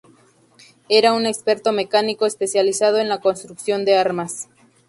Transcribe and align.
Era 0.89 1.13
un 1.13 1.27
experto 1.27 1.71
mecánico 1.73 2.25
especializado 2.25 2.97
en 2.97 3.07
la 3.07 3.21
construcción 3.21 3.85
de 3.85 3.97
armas. 3.99 4.49